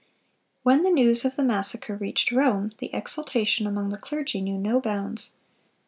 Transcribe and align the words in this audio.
"When 0.63 0.81
the 0.81 0.89
news 0.89 1.25
of 1.25 1.35
the 1.35 1.43
massacre 1.43 1.95
reached 1.95 2.31
Rome, 2.31 2.71
the 2.79 2.91
exultation 2.91 3.67
among 3.67 3.91
the 3.91 3.99
clergy 3.99 4.41
knew 4.41 4.57
no 4.57 4.81
bounds. 4.81 5.33